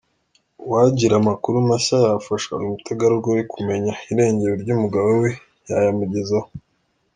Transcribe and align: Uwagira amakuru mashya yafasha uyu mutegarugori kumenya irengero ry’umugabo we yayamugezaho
Uwagira 0.65 1.13
amakuru 1.21 1.55
mashya 1.69 1.97
yafasha 2.05 2.47
uyu 2.57 2.71
mutegarugori 2.73 3.41
kumenya 3.53 3.93
irengero 4.11 4.53
ry’umugabo 4.61 5.07
we 5.21 5.29
yayamugezaho 5.67 6.49